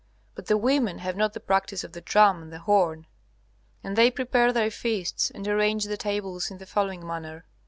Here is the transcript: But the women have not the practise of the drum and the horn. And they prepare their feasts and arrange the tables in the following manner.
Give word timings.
But 0.33 0.47
the 0.47 0.57
women 0.57 0.97
have 0.97 1.15
not 1.15 1.33
the 1.33 1.39
practise 1.39 1.83
of 1.83 1.91
the 1.91 2.01
drum 2.01 2.41
and 2.41 2.51
the 2.51 2.57
horn. 2.61 3.05
And 3.83 3.95
they 3.95 4.09
prepare 4.09 4.51
their 4.51 4.71
feasts 4.71 5.29
and 5.29 5.47
arrange 5.47 5.83
the 5.85 5.95
tables 5.95 6.49
in 6.49 6.57
the 6.57 6.65
following 6.65 7.05
manner. 7.05 7.45